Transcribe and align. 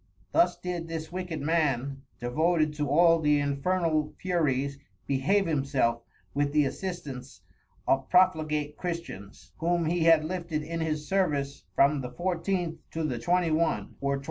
Thus 0.31 0.57
did 0.57 0.87
this 0.87 1.11
Wicked 1.11 1.41
Man, 1.41 2.01
devoted 2.19 2.73
to 2.73 2.89
all 2.89 3.19
the 3.19 3.39
Infernal 3.39 4.15
Furies, 4.17 4.79
behave 5.05 5.45
himself 5.45 6.01
with 6.33 6.53
the 6.53 6.65
Assistance 6.65 7.41
of 7.87 8.09
Profligate 8.09 8.77
Christians, 8.77 9.51
whom 9.59 9.85
he 9.85 10.05
had 10.05 10.25
lifted 10.25 10.63
in 10.63 10.79
his 10.79 11.07
Service 11.07 11.65
from 11.75 12.01
the 12.01 12.09
14th 12.09 12.79
to 12.89 13.03
the 13.03 13.19
21. 13.19 13.97
or 14.01 14.15
22. 14.15 14.19